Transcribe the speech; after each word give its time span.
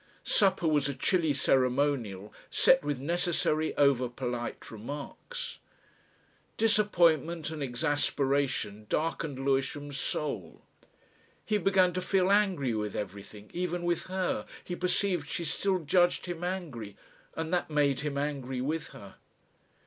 Supper 0.23 0.67
was 0.67 0.89
a 0.89 0.95
chilly 0.95 1.31
ceremonial 1.31 2.33
set 2.49 2.83
with 2.83 2.99
necessary 2.99 3.77
over 3.77 4.09
polite 4.09 4.71
remarks. 4.71 5.59
Disappointment 6.57 7.51
and 7.51 7.61
exasperation 7.61 8.87
darkened 8.89 9.45
Lewisham's 9.45 9.99
soul. 9.99 10.63
He 11.45 11.59
began 11.59 11.93
to 11.93 12.01
feel 12.01 12.31
angry 12.31 12.73
with 12.73 12.95
everything 12.95 13.51
even 13.53 13.83
with 13.83 14.05
her 14.07 14.47
he 14.63 14.75
perceived 14.75 15.29
she 15.29 15.45
still 15.45 15.77
judged 15.77 16.25
him 16.25 16.43
angry, 16.43 16.97
and 17.35 17.53
that 17.53 17.69
made 17.69 17.99
him 17.99 18.17
angry 18.17 18.59
with 18.59 18.87
her. 18.93 19.17